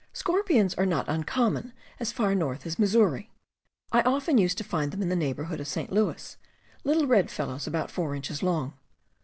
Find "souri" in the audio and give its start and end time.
2.95-3.27